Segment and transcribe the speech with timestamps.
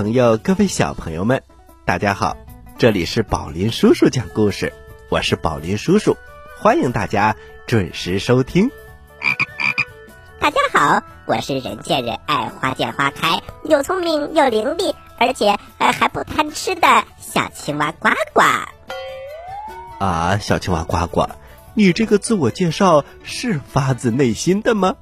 [0.00, 1.42] 朋友，各位小朋友们，
[1.84, 2.34] 大家好！
[2.78, 4.72] 这里是宝林叔叔讲故事，
[5.10, 6.16] 我是宝林叔叔，
[6.58, 8.70] 欢迎大家准时收听。
[10.38, 18.42] 大家好，我是人见人爱、花见花开、又聪明又伶俐，而且还还不贪吃的小青蛙呱呱。
[20.02, 21.28] 啊，小青蛙呱呱，
[21.74, 24.94] 你这个自我介绍是发自内心的吗？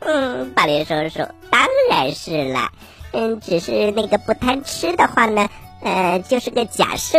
[0.00, 1.18] 嗯，宝林叔叔，
[1.52, 2.72] 当然是了。
[3.14, 5.48] 嗯，只是那个不贪吃的话呢，
[5.82, 7.18] 呃，就是个假设。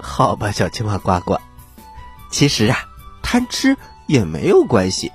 [0.00, 1.38] 好吧，小青蛙呱呱，
[2.30, 2.76] 其实啊，
[3.22, 5.12] 贪吃也没有关系，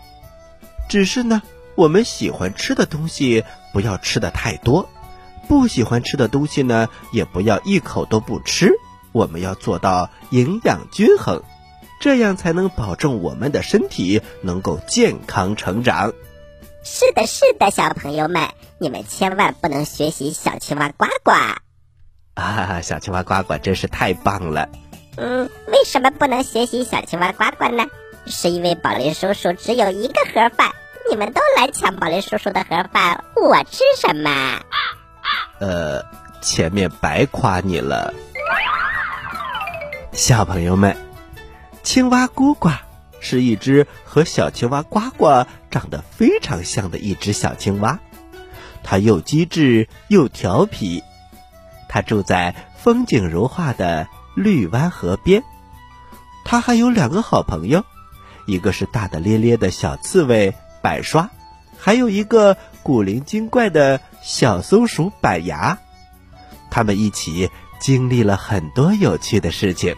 [0.87, 1.41] 只是呢，
[1.75, 4.87] 我们喜欢吃的东西不要吃的太多，
[5.49, 8.71] 不喜欢吃的东西呢，也不要一口都不吃。
[9.11, 11.43] 我们要做到营养均衡，
[11.99, 16.13] 这样才能保证我们的身体能够健康成长。
[16.87, 18.47] 是的，是的，小朋友们，
[18.77, 21.31] 你们千万不能学习小青蛙呱呱。
[22.35, 24.69] 啊，小青蛙呱呱真是太棒了。
[25.17, 27.85] 嗯，为什么不能学习小青蛙呱呱呢？
[28.27, 30.71] 是因为宝林叔叔只有一个盒饭，
[31.09, 34.61] 你们都来抢宝林叔叔的盒饭，我吃什么？
[35.59, 36.05] 呃，
[36.41, 38.13] 前面白夸你了。
[40.11, 40.95] 小朋友们，
[41.81, 42.69] 青蛙呱呱
[43.25, 47.99] 是一只和小青蛙呱呱长得非常像的一只小青蛙，
[48.83, 51.01] 它又机智又调皮。
[51.89, 55.43] 它住在风景如画的绿湾河边。
[56.43, 57.83] 它还有两个好朋友，
[58.45, 60.53] 一个是大大咧咧的小刺猬
[60.83, 61.31] 百刷，
[61.79, 65.79] 还有一个古灵精怪的小松鼠板牙。
[66.69, 67.49] 他们一起
[67.79, 69.95] 经历了很多有趣的事情。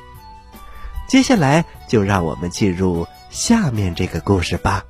[1.08, 4.84] 接下来就让我们进入下面这个故事吧。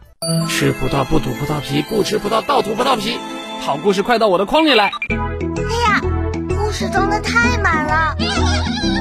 [0.49, 3.17] 吃葡萄不吐葡萄皮，不吃葡萄倒吐葡萄皮。
[3.61, 4.85] 好故事快到我的筐里来！
[4.87, 6.01] 哎呀，
[6.49, 8.15] 故事装的太满了。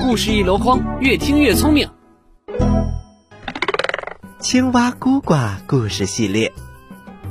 [0.03, 1.89] 故事一箩筐，越听越聪明。
[4.39, 5.35] 青蛙呱呱
[5.67, 6.53] 故事系列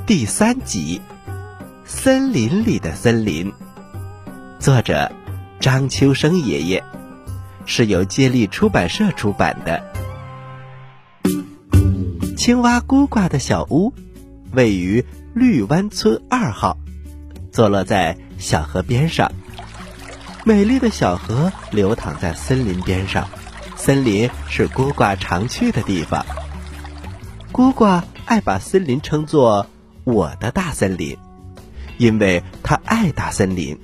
[0.04, 1.00] 第三集：
[1.84, 3.52] 森林里的森林。
[4.58, 5.12] 作者：
[5.60, 6.82] 张秋生爷爷。
[7.66, 9.82] 是由接力出版社出版的
[12.36, 13.90] 《青蛙孤寡的小屋》，
[14.52, 15.04] 位于
[15.34, 16.78] 绿湾村二号，
[17.50, 19.30] 坐落在小河边上。
[20.44, 23.28] 美丽的小河流淌在森林边上，
[23.74, 26.24] 森林是孤寡常去的地方。
[27.50, 29.66] 孤寡爱把森林称作
[30.04, 31.18] “我的大森林”，
[31.98, 33.76] 因为他爱大森林，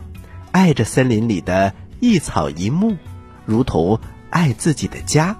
[0.53, 2.97] 爱着森林里的一草一木。
[3.45, 5.37] 如同爱自己的家。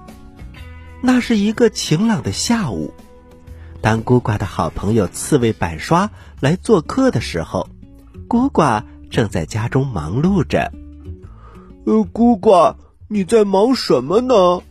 [1.01, 2.93] 那是一个晴朗的下午，
[3.81, 6.09] 当孤寡的好朋友刺猬板刷
[6.39, 7.67] 来做客的时候，
[8.27, 10.71] 孤寡正在家中忙碌着。
[11.85, 12.75] 呃，孤寡，
[13.09, 14.61] 你在忙什么呢？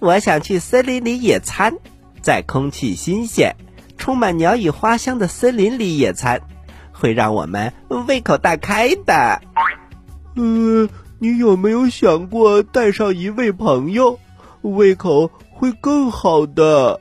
[0.00, 1.76] 我想去森林里野餐，
[2.20, 3.54] 在空气新鲜、
[3.96, 6.40] 充满鸟语花香的森林里野餐，
[6.92, 7.72] 会让我们
[8.08, 9.40] 胃口大开的。
[10.34, 10.88] 嗯。
[11.20, 14.20] 你有没有想过带上一位朋友，
[14.60, 17.00] 胃口会更好的？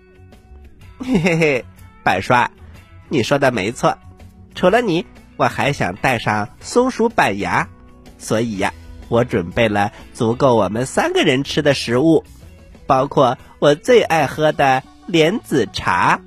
[0.99, 1.65] 嘿嘿嘿，
[2.03, 2.49] 百刷，
[3.09, 3.95] 你说的没错。
[4.55, 5.05] 除了你，
[5.35, 7.67] 我还想带上松鼠板牙，
[8.17, 8.73] 所以呀，
[9.07, 12.23] 我准备了足够我们三个人吃的食物，
[12.87, 16.19] 包括我最爱喝的莲子茶。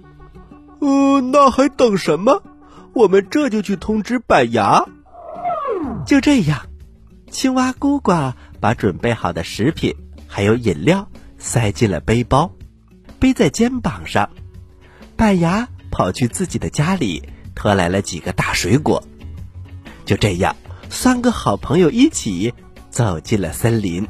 [0.80, 2.44] 呃，那还等什么？
[2.92, 4.84] 我们这就去通知板牙。
[6.06, 6.69] 就这样。
[7.30, 9.94] 青蛙呱呱把准备好的食品
[10.26, 12.52] 还有饮料塞进了背包，
[13.18, 14.28] 背在肩膀上。
[15.16, 17.22] 板牙跑去自己的家里，
[17.54, 19.02] 拖来了几个大水果。
[20.04, 20.56] 就这样，
[20.88, 22.52] 三个好朋友一起
[22.90, 24.06] 走进了森林。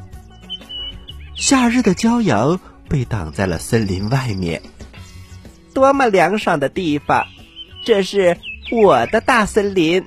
[1.35, 2.59] 夏日的骄阳
[2.89, 4.61] 被挡在了森林外面。
[5.73, 7.25] 多么凉爽的地方！
[7.85, 8.37] 这是
[8.71, 10.05] 我的大森林。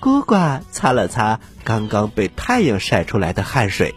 [0.00, 0.36] 呱呱
[0.70, 3.94] 擦了擦刚刚被太阳晒出来的汗水，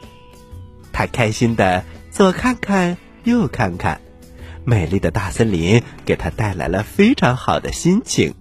[0.92, 4.02] 他开心的左看看右看看，
[4.66, 8.34] 美丽的大森林给他带来了非常好的心情。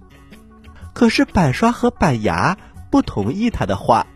[0.95, 2.57] 可是板刷和板牙
[2.91, 4.07] 不同意他的话。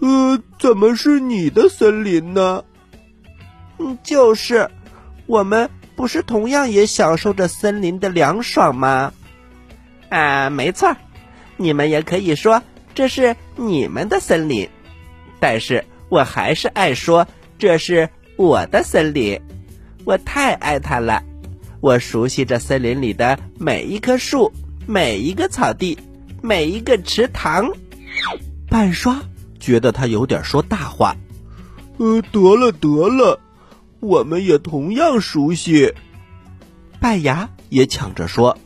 [0.00, 2.64] 呃，怎么是你的森林呢？
[3.78, 4.70] 嗯，就是，
[5.26, 9.12] 我们不是同样也享受着森林的凉爽吗？
[10.08, 10.96] 啊，没错。
[11.56, 12.62] 你们也可以说
[12.94, 14.68] 这是你们的森林，
[15.40, 17.26] 但是我还是爱说
[17.58, 19.40] 这是我的森林。
[20.04, 21.22] 我太爱它了，
[21.80, 24.52] 我熟悉这森林里的每一棵树、
[24.86, 25.98] 每一个草地、
[26.42, 27.72] 每一个池塘。
[28.68, 29.22] 半刷
[29.58, 31.16] 觉得他有点说大话。
[31.98, 33.40] 呃，得了得了，
[34.00, 35.94] 我们也同样熟悉。
[37.00, 38.58] 半牙也抢着说：“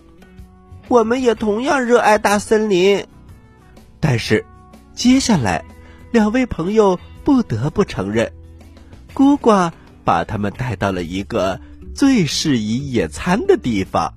[0.91, 3.07] 我们也同样热爱大森林。”
[4.01, 4.45] 但是，
[4.93, 5.65] 接下来，
[6.11, 8.33] 两位朋友不得不承认，
[9.15, 9.71] 孤寡
[10.05, 11.61] 把他们带到了一个
[11.95, 14.15] 最适宜野餐的地方。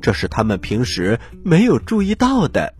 [0.00, 2.74] 这是他们平时没有注意到的。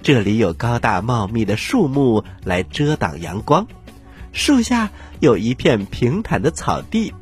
[0.00, 3.66] 这里有高大茂密的树木来遮挡阳光，
[4.32, 7.12] 树下有一片平坦的草地，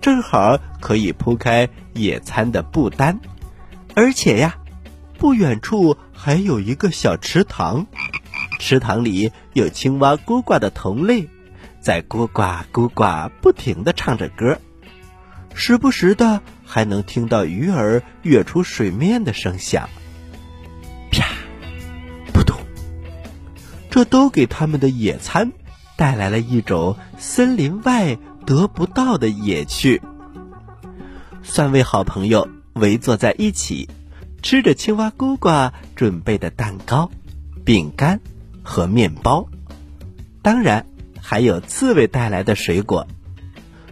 [0.00, 3.20] 正好可以铺开野餐的布单。
[3.94, 4.56] 而且呀，
[5.20, 7.86] 不远处还有一个小池塘，
[8.58, 11.28] 池塘里有青蛙咕呱的同类，
[11.78, 14.58] 在咕呱咕呱不停地唱着歌，
[15.52, 19.90] 时不时的还能听到鱼儿跃出水面的声响。
[21.10, 21.26] 啪，
[22.32, 22.56] 扑通
[23.90, 25.52] 这都给他们的野餐
[25.96, 30.00] 带来了一种森林外得不到的野趣。
[31.42, 33.86] 三位好朋友围坐在一起，
[34.42, 35.48] 吃着青蛙姑姑
[35.94, 37.10] 准备的蛋糕、
[37.64, 38.20] 饼干
[38.62, 39.48] 和面包，
[40.42, 40.86] 当然
[41.20, 43.06] 还有刺猬带来的水果。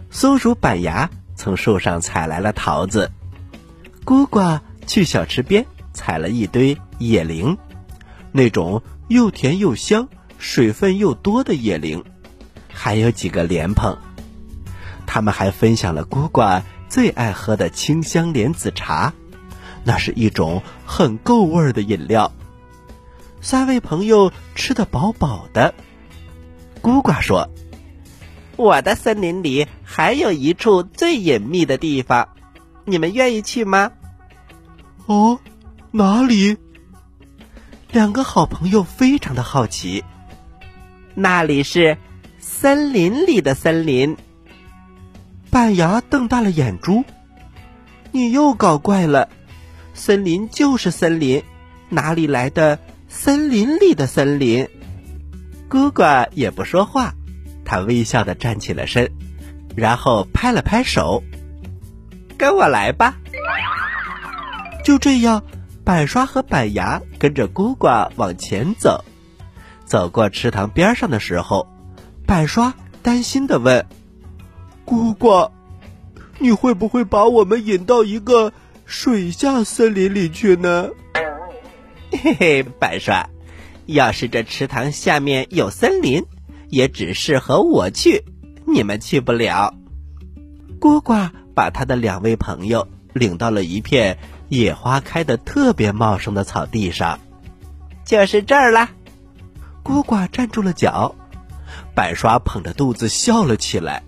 [0.09, 3.11] 松鼠板牙从树上采来了桃子，
[4.03, 4.39] 姑姑
[4.87, 7.57] 去小池边采了一堆野灵，
[8.31, 8.81] 那种。
[9.09, 10.07] 又甜又香、
[10.37, 12.03] 水分又多的野灵，
[12.71, 13.97] 还有几个莲蓬。
[15.07, 16.43] 他们还分享了姑姑
[16.87, 19.11] 最爱喝的清香莲子茶，
[19.83, 22.31] 那是一种很够味儿的饮料。
[23.41, 25.73] 三位朋友吃得饱饱的。
[26.81, 27.49] 孤寡说
[28.57, 32.29] ：“我的森林里还有一处最隐秘的地方，
[32.85, 33.91] 你们愿意去吗？”
[35.07, 35.39] 哦，
[35.91, 36.57] 哪里？
[37.91, 40.03] 两个好朋友非常的好奇，
[41.15, 41.97] 那里是
[42.37, 44.15] 森林里的森林。
[45.49, 47.03] 半牙瞪大了眼珠，
[48.11, 49.29] 你又搞怪了，
[49.99, 51.43] 森林就是森林，
[51.89, 52.79] 哪里来的
[53.09, 54.65] 森林里的森林？
[55.67, 57.13] 哥哥也不说话，
[57.65, 59.11] 他微笑的站起了身，
[59.75, 61.21] 然后拍了拍手，
[62.37, 63.17] 跟我来吧。
[64.85, 65.43] 就这样。
[65.83, 69.03] 板刷和板牙跟着姑呱往前走，
[69.85, 71.67] 走过池塘边上的时候，
[72.27, 72.71] 板刷
[73.01, 73.83] 担心的问
[74.85, 75.51] ：“姑呱，
[76.37, 78.53] 你会不会把我们引到一个
[78.89, 80.89] 水下森林里去呢？”
[82.11, 83.29] 嘿嘿，板刷，
[83.85, 86.25] 要是这池塘下面有森林，
[86.69, 88.25] 也只适合我去，
[88.65, 89.75] 你们去不了。
[90.79, 91.13] 呱呱
[91.53, 94.17] 把他的两位朋友领到了一片。
[94.49, 97.19] 野花开的特别茂盛的草地上，
[98.03, 98.89] 就是这儿啦。
[99.83, 101.13] 孤寡站住了脚，
[101.93, 104.01] 板刷捧着肚子笑了起来。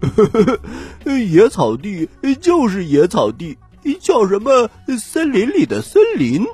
[0.00, 0.60] 呵呵
[1.04, 2.08] 呵野草地
[2.40, 3.58] 就是野草地，
[3.94, 6.46] 叫什么森林里的森林？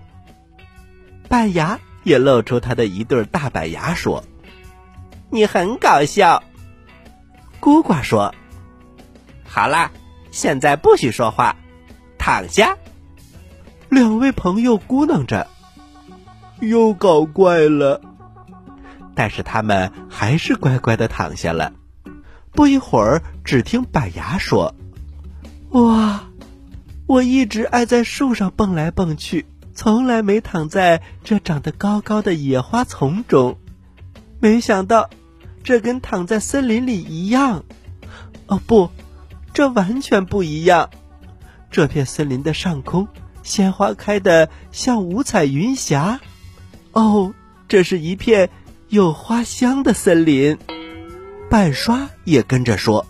[1.29, 4.25] 板牙也露出他的一对大板牙说
[5.31, 6.43] ：“你很搞笑。”
[7.61, 8.35] 孤寡说
[9.49, 9.91] ：“好啦，
[10.31, 11.57] 现在不许说话，
[12.19, 12.77] 躺下。”
[13.89, 15.47] 两位朋友咕囔着
[16.61, 18.01] ：“又搞怪了。”
[19.15, 21.73] 但是他们还是乖乖的躺下了。
[22.53, 24.75] 不一会儿，只听板牙说
[25.71, 26.25] ：“哇，
[27.13, 33.59] 我一直爱在树上蹦来蹦去，从来没躺在这长得高高的野花丛中。
[34.41, 35.11] 没想到，
[35.63, 37.65] 这跟躺在森林里一样。
[38.47, 38.89] 哦，不，
[39.53, 40.89] 这完全不一样。
[41.71, 43.07] 这片森林的上空……”
[43.45, 46.19] 鲜花开得像五彩云霞，
[46.93, 47.35] 哦，
[47.69, 48.49] 这是一片
[48.89, 50.57] 有花香的森林。
[51.51, 53.05] 半刷也跟着说：“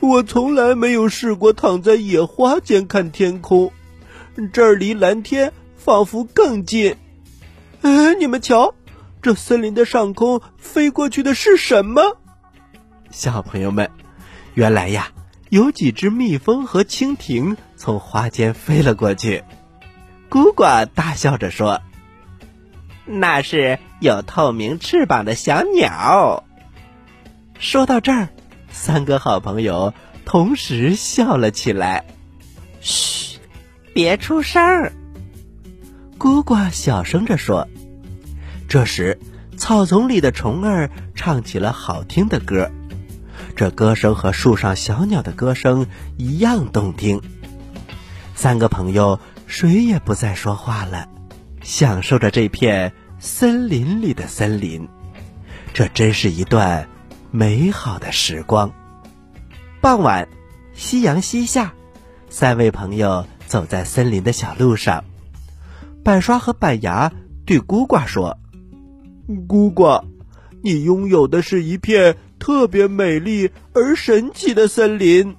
[0.00, 3.72] 我从来没有试过躺在野花间看天空，
[4.52, 6.96] 这儿离蓝天仿佛更近。
[7.82, 8.74] 哎，你们瞧，
[9.22, 12.16] 这森林的上空飞过去的是什么？
[13.10, 13.90] 小朋友们，
[14.54, 15.12] 原来呀。”
[15.50, 19.42] 有几只蜜蜂和蜻蜓从花间飞了过去，
[20.28, 20.62] 姑呱
[20.94, 21.80] 大笑着说
[23.04, 26.44] ：“那是有透明翅膀的小鸟。”
[27.58, 28.28] 说到这儿，
[28.70, 29.92] 三个好朋友
[30.24, 32.04] 同时笑了起来。
[32.80, 33.38] 嘘，
[33.92, 34.92] 别出声儿，
[36.16, 37.68] 姑呱小声着说。
[38.68, 39.18] 这时，
[39.56, 42.70] 草丛里的虫儿唱起了好听的歌。
[43.56, 45.86] 这歌声和树上小鸟的歌声
[46.16, 47.20] 一样动听。
[48.34, 51.08] 三个朋友谁也不再说话了，
[51.62, 54.88] 享受着这片森林里的森林，
[55.74, 56.88] 这真是一段
[57.32, 58.72] 美好的时光。
[59.80, 60.28] 傍晚，
[60.72, 61.72] 夕阳西下，
[62.28, 65.04] 三位朋友走在森林的小路上。
[66.02, 67.12] 板刷和板牙
[67.46, 68.36] 对孤寡说
[69.46, 70.02] ：“孤寡，
[70.62, 75.36] 你拥有的是一片特别美丽而神奇的森林。”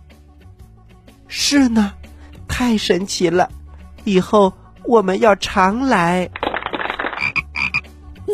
[1.28, 1.94] 是呢，
[2.48, 3.50] 太神奇了！
[4.06, 4.54] 以后
[4.86, 6.30] 我们要常来。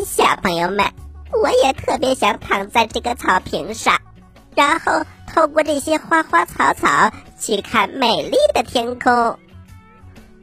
[0.06, 0.84] 小朋友们，
[1.32, 3.98] 我也特别想躺在这个草坪上，
[4.54, 9.38] 然后透过这些花花草草去看美丽的天空。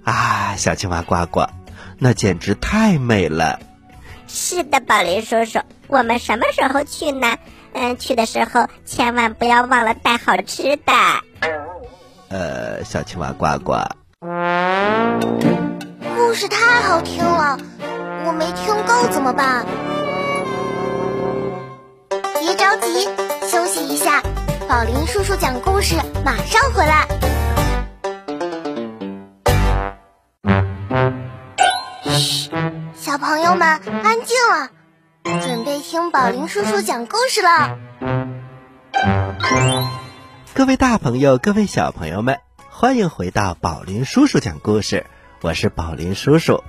[0.03, 1.47] 啊，小青蛙呱呱，
[1.97, 3.59] 那简直太美了！
[4.27, 7.37] 是的，宝林叔叔，我们什么时候去呢？
[7.73, 10.93] 嗯，去的时候千万不要忘了带好吃的。
[12.29, 13.73] 呃，小青蛙呱呱，
[16.15, 17.57] 故事太好听了，
[18.25, 19.65] 我没听够怎么办？
[23.49, 24.21] 休息一下，
[24.69, 27.07] 宝林叔叔讲故事马上回来。
[32.03, 32.51] 嘘，
[32.93, 34.69] 小朋友们安静了，
[35.41, 37.75] 准备听宝林叔叔讲故事了。
[40.53, 42.39] 各位大朋友，各位小朋友们，
[42.69, 45.07] 欢迎回到宝林叔叔讲故事。
[45.41, 46.63] 我是宝林叔叔。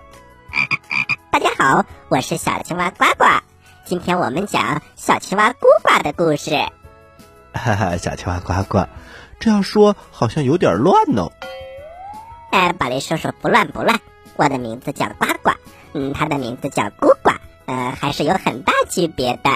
[1.31, 3.27] 大家好，我是小青蛙呱呱。
[3.87, 6.51] 今天我们讲小青蛙呱呱的故事。
[7.53, 8.85] 哈哈，小青蛙呱呱，
[9.39, 11.31] 这样说好像有点乱哦。
[12.51, 14.01] 哎，宝林叔叔不乱不乱，
[14.35, 15.53] 我的名字叫呱呱，
[15.93, 17.31] 嗯，他的名字叫呱呱，
[17.67, 19.51] 呃，还是有很大区别的。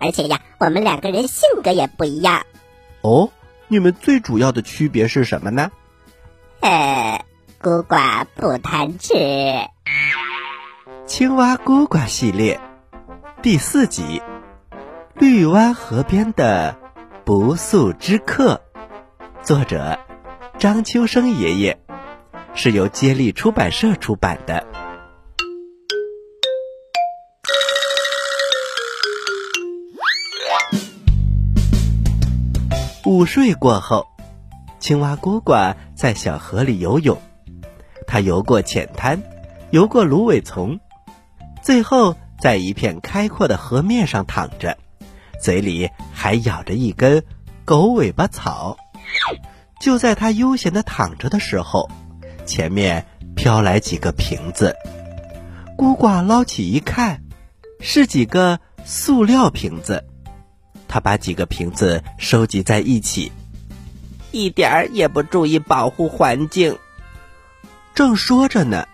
[0.00, 2.46] 而且呀，我们两个人性格也不一样。
[3.02, 3.30] 哦。
[3.70, 5.70] 你们最主要的区别是什么呢？
[6.60, 7.22] 呃，
[7.60, 9.12] 孤寡不贪吃。
[11.04, 12.58] 青蛙孤呱系列
[13.40, 14.20] 第四集
[15.14, 16.76] 《绿湾河边的
[17.24, 18.60] 不速之客》，
[19.44, 19.96] 作者
[20.58, 21.78] 张秋生爷爷，
[22.52, 24.66] 是由接力出版社出版的。
[33.06, 34.04] 午睡过后，
[34.80, 35.54] 青蛙呱呱
[35.94, 37.16] 在小河里游泳。
[38.04, 39.22] 它游过浅滩，
[39.70, 40.80] 游过芦苇丛，
[41.62, 44.78] 最后在一片开阔的河面上躺着，
[45.40, 47.24] 嘴里还咬着一根
[47.64, 48.76] 狗尾巴草。
[49.80, 51.88] 就在他悠闲的躺着的时候，
[52.46, 54.74] 前面飘来几个瓶子。
[55.76, 57.22] 孤寡捞起一看，
[57.80, 60.04] 是几个塑料瓶子。
[60.88, 63.30] 他把几个瓶子收集在一起，
[64.32, 66.78] 一点儿也不注意保护环境。
[67.94, 68.88] 正说着呢，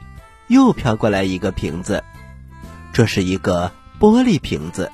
[0.48, 2.02] 又飘过来一个瓶子，
[2.94, 4.92] 这是一个玻璃瓶子，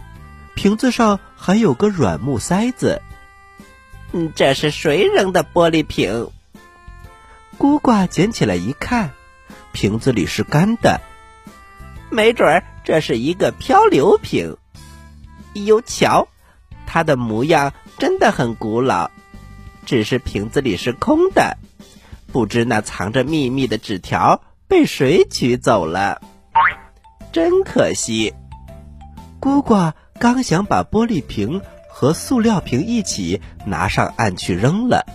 [0.55, 3.03] 瓶子上还有个软木塞子。
[4.13, 6.31] 嗯，这是谁扔的玻璃瓶？
[7.59, 9.11] 孤寡捡起来一看，
[9.73, 11.03] 瓶子里是干的，
[12.11, 14.57] 没准儿这是一个漂流瓶。
[15.53, 16.27] 哟，瞧！
[16.87, 19.11] 它的模样真的很古老，
[19.85, 21.59] 只是瓶子里是空的，
[22.33, 26.23] 不知那藏着秘密的纸条被谁取走了，
[27.33, 28.35] 真可惜。
[29.39, 29.75] 姑姑
[30.19, 35.07] 刚想把玻璃瓶和塑料瓶一起拿上岸去扔了，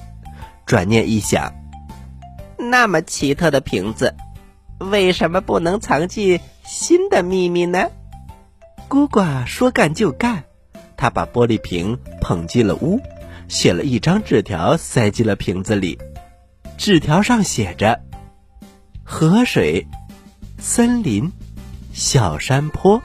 [0.66, 1.54] 转念一想，
[2.58, 4.16] 那么奇特的瓶子，
[4.80, 7.90] 为什么不能藏进新的秘密呢？
[8.88, 10.44] 姑姑说干就干。
[10.98, 13.02] 他把玻璃瓶捧进了屋，
[13.50, 16.00] 写了一张纸条，塞进了瓶子里。
[16.78, 18.02] 纸条上写着
[19.04, 19.86] ：“河水、
[20.58, 21.32] 森林、
[21.96, 23.02] 小山坡，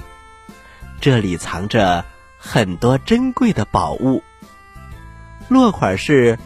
[1.01, 2.05] 这里藏着
[2.37, 4.25] 很多珍贵的宝物。”
[5.47, 6.37] 落款是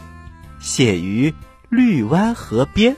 [0.59, 1.33] 写于
[1.69, 2.95] 绿湾河边。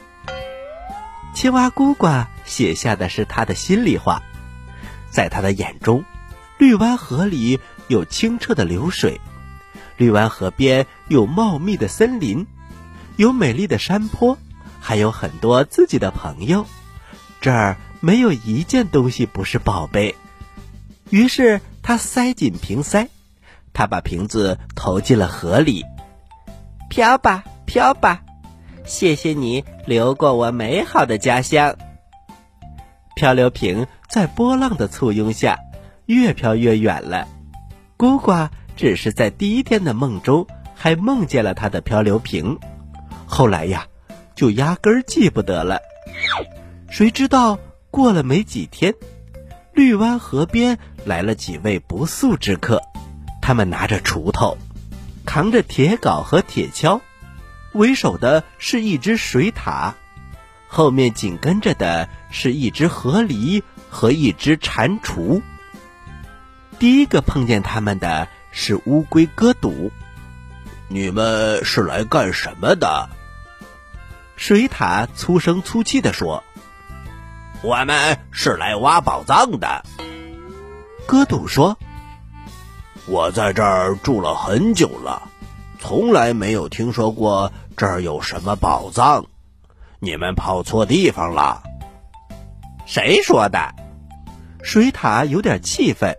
[1.33, 4.21] 青蛙姑呱写下的是他的心里话，
[5.09, 6.03] 在他的眼中，
[6.57, 7.59] 绿湾河里。
[7.87, 9.21] 有清澈的流水，
[9.95, 12.45] 绿湾河边有茂密的森林，
[13.15, 14.37] 有美丽的山坡，
[14.81, 16.65] 还有很多自己的朋友。
[17.39, 20.15] 这儿没有一件东西不是宝贝。
[21.09, 23.07] 于是他塞紧瓶塞，
[23.73, 25.83] 他把瓶子投进了河里，
[26.89, 28.23] 飘吧飘吧，
[28.85, 31.75] 谢谢你流过我美好的家乡。
[33.15, 35.57] 漂流瓶在波浪的簇拥下，
[36.05, 37.27] 越飘越远了。
[37.95, 42.59] 孤寡只是在第一天的梦中还梦见了他的漂流瓶，
[43.25, 43.87] 后来呀，
[44.35, 45.79] 就压根儿记不得了。
[46.89, 47.57] 谁知道
[47.97, 48.93] 过了没几天，
[49.73, 52.79] 绿湾河边来了几位不速之客，
[53.41, 54.55] 他们拿着锄头，
[55.25, 57.01] 扛着铁镐和铁锹，
[57.73, 59.93] 为首的是一只水獭，
[60.67, 65.41] 后面紧跟着的是一只河狸和一只蟾蜍。
[66.77, 69.91] 第一个碰见他们的是乌龟哥堵。
[70.87, 73.09] 你们是来干什么的？
[74.35, 76.43] 水獭粗声粗气地说
[77.63, 79.83] ：“我们是来挖宝藏的。”
[81.07, 81.77] 哥堵说
[83.07, 85.21] ：“我在这儿住了很久了，
[85.79, 89.25] 从来没有听说过这儿有什么宝藏。
[89.99, 91.63] 你们跑错地方了。”
[92.85, 93.73] 谁说的？
[94.63, 96.15] 水獭有点气愤：“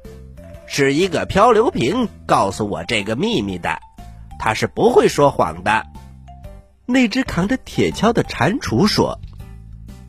[0.67, 3.79] 是一个漂流瓶告诉我这个秘密的。”
[4.41, 5.85] 他是不会说谎的。
[6.87, 9.19] 那只扛着铁锹的蟾蜍说：“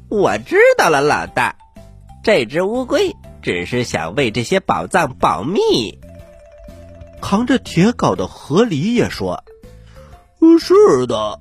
[0.09, 1.55] 我知道了，老大，
[2.23, 5.99] 这只乌龟只是想为这些宝藏保密。”
[7.21, 9.43] 扛着铁镐的河狸也说
[10.59, 11.39] ：“是的，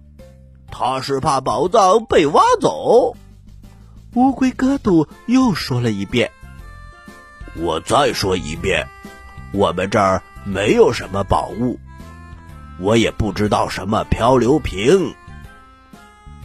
[0.71, 3.17] 他是怕宝藏被挖走。”
[4.15, 6.31] 乌龟哥杜又说了一遍
[7.57, 8.87] ：“我再说一遍，
[9.53, 11.79] 我们这儿没有什么宝物。”
[12.81, 15.15] 我也不知道什么漂流瓶。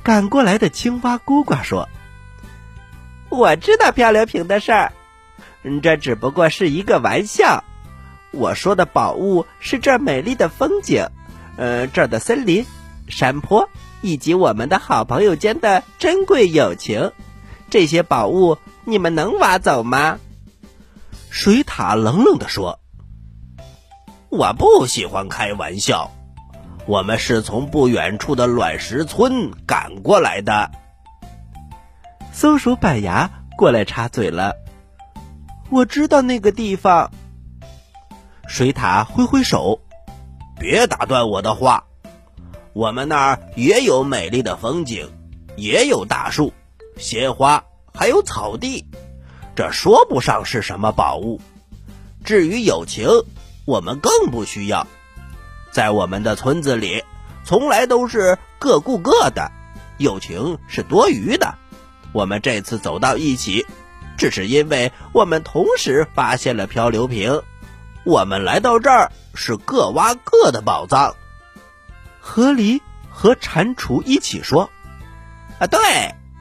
[0.04, 1.88] 赶过来的青蛙咕呱说
[3.34, 4.92] ：“我知道漂流瓶的事儿，
[5.82, 7.64] 这只不过是一个玩笑。
[8.32, 11.08] 我说的宝物是这美丽的风景，
[11.58, 12.64] 呃，这儿的森林、
[13.08, 13.68] 山坡，
[14.02, 17.12] 以及我们的好朋友间的珍贵友情。
[17.72, 20.20] 这些宝物你们能挖走吗？”
[21.32, 22.80] 水獭冷冷地说
[24.30, 26.12] ：“我不喜欢开玩笑。”
[26.86, 30.70] 我们是从不远处的卵石村赶过来的。
[32.34, 34.56] 松鼠板牙过来插嘴了
[35.70, 37.12] ：“我知道那个地方。”
[38.50, 39.80] 水獭挥挥手
[40.60, 41.86] ：“别打断我的话。
[42.74, 45.12] 我们那儿也有美丽的风景，
[45.56, 46.52] 也有大树、
[46.98, 48.84] 鲜花，还有草地。
[49.56, 51.40] 这说不上是什么宝物。
[52.24, 53.08] 至于友情，
[53.66, 54.88] 我们更不需要。”
[55.72, 57.04] 在我们的村子里，
[57.46, 59.52] 从来都是各顾各的，
[60.00, 61.60] 友情是多余的。
[62.14, 63.66] 我们这次走到一起，
[64.18, 67.42] 只是因为我们同时发现了漂流瓶。
[68.06, 71.16] 我们来到这儿是各挖各的宝藏。
[72.22, 74.70] 河狸和蟾蜍一起说
[75.60, 75.80] ：“啊，对，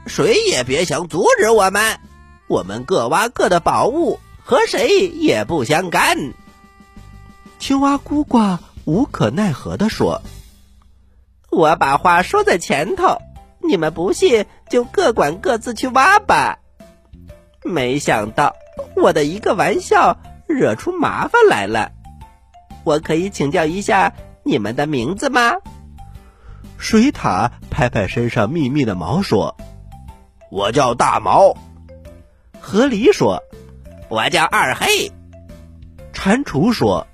[0.07, 1.99] 谁也别想阻止我们。
[2.47, 6.33] 我们各挖各的宝物，和谁也不相干。”
[7.59, 8.59] 青蛙咕呱。
[8.85, 10.21] 无可奈何的说
[11.49, 13.21] ：“我把话说在前头，
[13.67, 16.59] 你们不信就各管各自去挖吧。”
[17.63, 18.55] 没想到
[18.95, 21.91] 我的一个玩笑惹出麻烦来了。
[22.83, 25.53] 我可以请教一下你们的名字吗？
[26.77, 29.55] 水獭拍拍身上密密的毛说
[30.51, 31.55] ：“我叫大毛。”
[32.59, 33.41] 河狸说
[34.09, 35.09] ：“我叫二黑。”
[36.13, 37.07] 蟾蜍说。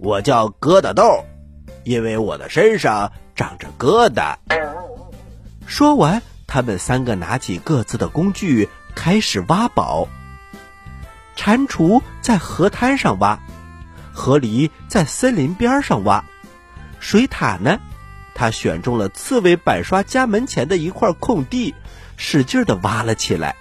[0.00, 1.24] 我叫疙瘩豆，
[1.82, 4.36] 因为我的身上长着疙瘩。
[5.68, 10.08] 说完，他们三个拿起各自的工具，开始挖宝。
[11.36, 13.38] 蟾蜍在河滩上挖，
[14.14, 16.24] 河狸在森林边上挖，
[17.00, 17.78] 水獭呢，
[18.34, 21.74] 他选中了刺猬板刷家门前的一块空地，
[22.16, 23.54] 使劲的挖了起来。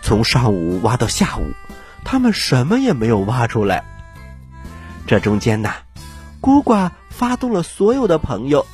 [0.00, 1.52] 从上午挖到下午，
[2.04, 3.84] 他们什么也没有挖出来。
[5.08, 5.74] 这中间呐，
[6.40, 8.64] 孤寡发动了所有的朋友，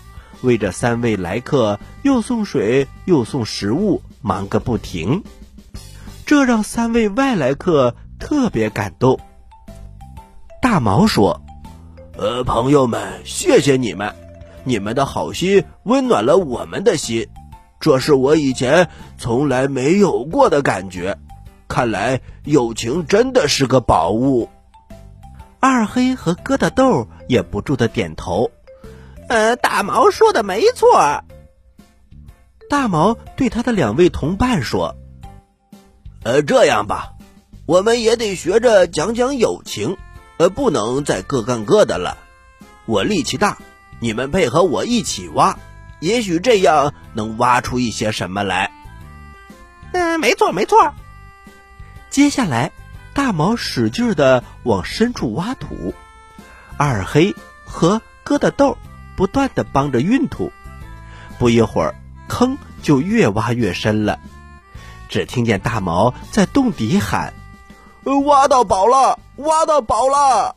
[0.43, 5.23] 为这三位来客又送水又送食物，忙个不停。
[6.25, 9.19] 这让三位外来客特别感动。
[10.61, 11.41] 大毛说
[12.19, 14.15] ：“呃，朋友们，谢谢你们，
[14.65, 17.29] 你们的好心温暖了我们的心，
[17.79, 21.17] 这是我以前从来没有过的感觉。
[21.69, 24.49] 看来友情真的是个宝物。”
[25.61, 28.51] 二黑和疙瘩豆也不住的点头，
[29.29, 31.25] 呃，大毛说的没错。
[32.69, 34.97] 大毛对他的两位同伴说
[36.25, 37.13] ：“呃，这样吧，
[37.67, 39.97] 我们也得学着讲讲友情，
[40.37, 42.19] 呃，不能再各干各的了。
[42.87, 43.59] 我力气大，
[44.01, 45.59] 你们配合我一起挖，
[46.01, 48.71] 也许这样能挖出一些什么来。”
[49.93, 50.95] 嗯，没错，没错。
[52.11, 52.73] 接下来。
[53.15, 55.95] 大毛使劲的往深处挖土，
[56.77, 57.35] 二黑
[57.65, 58.77] 和疙瘩豆
[59.17, 60.53] 不断的帮着运土。
[61.39, 61.95] 不一会儿，
[62.29, 64.19] 坑就越挖越深了。
[65.09, 67.33] 只听见大毛在洞底喊
[68.27, 70.57] ：“挖到宝了，挖到宝了！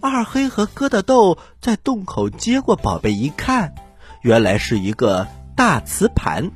[0.00, 3.74] 二黑和疙瘩豆在洞口接过宝贝一看，
[4.20, 6.52] 原来是一个大瓷盘。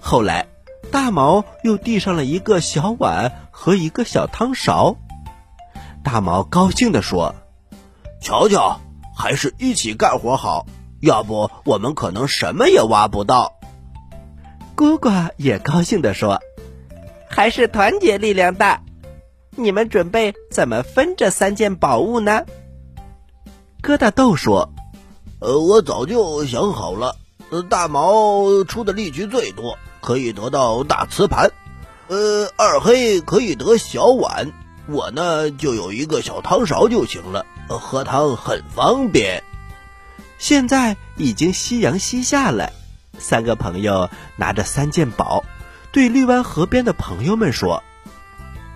[0.00, 0.46] 后来，
[0.92, 4.96] 大毛又递上了一个小碗和一个小汤勺。
[6.04, 7.34] 大毛高兴地说
[8.22, 8.80] ：“瞧瞧，
[9.20, 10.66] 还是一起干活好，
[11.00, 13.52] 要不我们可能什么也挖不到。”
[14.74, 16.40] 呱呱也高兴地说
[17.28, 18.82] ：“还是团结力量大。
[19.56, 22.46] 你们准备怎么分这三件宝物呢？”
[23.82, 24.72] 疙瘩豆说
[25.40, 27.16] ：“呃，我早就想好了。
[27.68, 31.50] 大毛出的力气最多，可以得到大瓷盘。
[32.08, 34.50] 呃，二黑可以得小碗。”
[34.90, 39.44] 我呢，就有一个小汤勺就行了，喝汤很方便。
[40.38, 42.72] 现在已经夕阳西下了，
[43.18, 45.44] 三个朋友拿着三件宝，
[45.92, 47.84] 对绿湾河边的朋友们说：“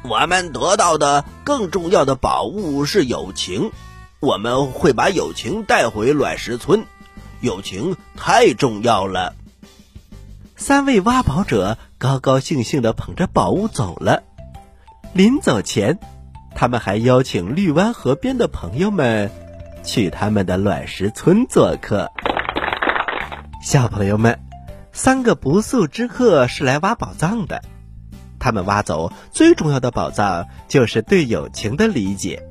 [0.04, 3.72] 我们得到的更重要的宝物是友情，
[4.20, 6.86] 我们会把友情带回卵石村。
[7.40, 9.34] 友情太重要了。”
[10.54, 14.22] 三位挖宝者高高兴兴的捧着宝物走了。
[15.14, 16.00] 临走前，
[16.56, 19.30] 他们还邀请绿湾河边的朋友们
[19.84, 22.10] 去他们的卵石村做客。
[23.62, 24.40] 小朋友们，
[24.92, 27.62] 三个不速之客是来挖宝藏的。
[28.40, 32.42] 他们挖走最重要的宝藏，就是对友情的理解。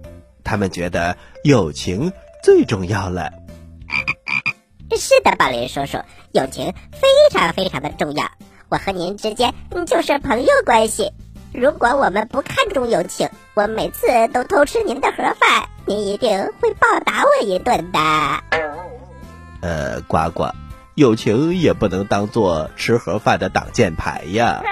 [0.46, 3.34] 他们觉得友情最重要了。
[4.98, 5.98] 是的，宝林叔叔，
[6.32, 8.32] 友情非常非常的重要。
[8.70, 9.54] 我和您之间
[9.86, 11.12] 就是朋友关系。
[11.54, 18.00] 如果我们不看重友情，我每次都偷吃您的盒饭，您一定会暴打我一顿的。
[19.62, 20.48] 呃，呱呱，
[20.96, 24.64] 友情也不能当做吃盒饭的挡箭牌呀。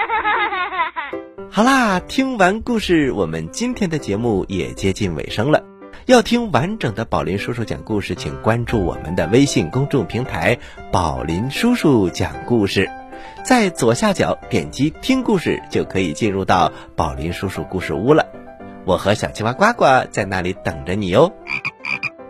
[1.50, 5.62] 好啦，听完故事，我们今天的节目也接近尾声了。
[6.06, 10.58] 要听完整的宝林叔叔讲故事，请关注我们的微信公众平台
[10.90, 12.90] “宝林叔叔讲故事”。
[13.44, 18.26] 在左下角点击听故事，就可以进入到宝林叔叔故事屋了。
[18.84, 21.32] 我和小青蛙呱呱在那里等着你哦。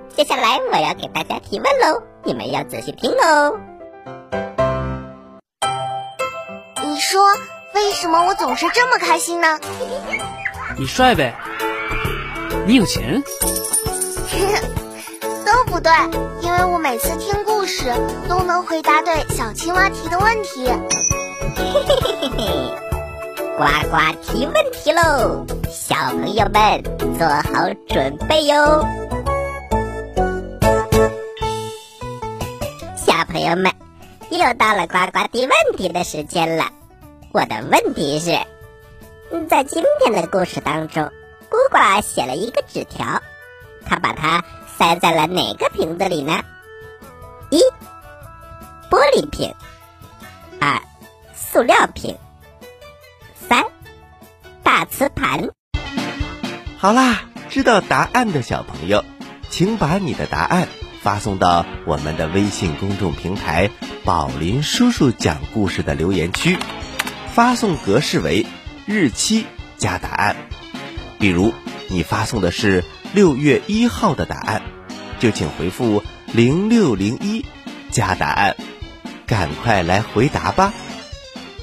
[0.09, 3.59] 接下来我要给大家提问喽，你们要仔细听哦。
[6.85, 7.23] 你说
[7.75, 9.59] 为什么我总是这么开心呢？
[10.77, 11.35] 你帅呗？
[12.67, 13.23] 你有钱？
[15.83, 15.93] 对，
[16.43, 17.93] 因为我每次听故事
[18.29, 20.67] 都能回答对小青蛙提的问题。
[23.59, 25.45] 呱呱提问题喽！
[25.73, 26.83] 小朋友们
[27.19, 28.87] 做好准备哟。
[32.97, 33.73] 小朋友们，
[34.31, 36.71] 又到了呱呱提问题的时间了。
[37.33, 38.39] 我的问题是，
[39.49, 41.11] 在今天的故事当中，
[41.49, 43.21] 呱呱写了一个纸条，
[43.85, 44.45] 他把它。
[44.79, 46.43] 塞在了哪个瓶子里呢？
[47.51, 47.59] 一，
[48.91, 49.53] 玻璃瓶；
[50.61, 50.81] 二，
[51.35, 52.17] 塑料瓶；
[53.49, 53.65] 三，
[54.63, 55.51] 大瓷盘。
[56.79, 59.05] 好啦，知道答案的小朋友，
[59.51, 60.67] 请把你的答案
[61.03, 63.71] 发送到我们的微信公众平台
[64.05, 66.59] “宝林叔叔讲故事”的留言区，
[67.33, 68.47] 发送格式为
[68.87, 70.37] 日期加答案。
[71.19, 71.53] 比如，
[71.89, 72.83] 你发送的是。
[73.15, 74.62] 六月一号的答案，
[75.23, 77.47] 就请回复零六零一
[77.93, 78.57] 加答案，
[79.25, 80.75] 赶快来回答吧！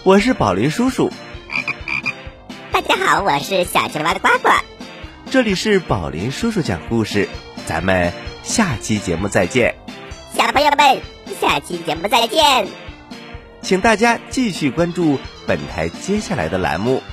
[0.04, 1.12] 我是宝林叔叔。
[2.72, 4.50] 大家好，我是小青蛙的呱呱。
[5.30, 7.28] 这里是宝林叔叔讲故事，
[7.66, 9.76] 咱们下期节目再见。
[10.34, 11.02] 小朋友们，
[11.42, 12.66] 下期节目再见。
[13.62, 17.04] 请大家继续关注本台接下来的栏目。